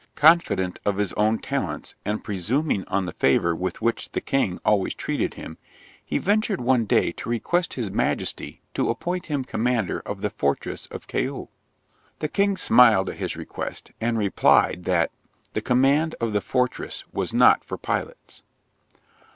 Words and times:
Confident 0.15 0.79
of 0.83 0.97
his 0.97 1.13
own 1.13 1.37
talents, 1.37 1.93
and 2.03 2.23
presuming 2.23 2.85
on 2.87 3.05
the 3.05 3.11
favour 3.13 3.55
with 3.55 3.83
which 3.83 4.13
the 4.13 4.19
king 4.19 4.59
always 4.65 4.95
treated 4.95 5.35
him, 5.35 5.59
he 6.03 6.17
ventured 6.17 6.59
one 6.59 6.85
day 6.85 7.11
to 7.11 7.29
request 7.29 7.75
his 7.75 7.91
Majesty 7.91 8.61
to 8.73 8.89
appoint 8.89 9.27
him 9.27 9.43
commander 9.43 9.99
of 9.99 10.21
the 10.21 10.31
fortress 10.31 10.87
of 10.87 11.05
Chaul. 11.05 11.49
The 12.17 12.29
king 12.29 12.57
smiled 12.57 13.11
at 13.11 13.17
his 13.17 13.37
request, 13.37 13.91
and 14.01 14.17
replied, 14.17 14.85
that 14.85 15.11
"the 15.53 15.61
command 15.61 16.15
of 16.19 16.33
the 16.33 16.41
fortress 16.41 17.03
was 17.13 17.31
not 17.31 17.63
for 17.63 17.77
pilots." 17.77 18.41